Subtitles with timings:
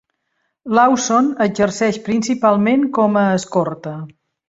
[0.77, 3.99] Lawson exerceix principalment com a escorta.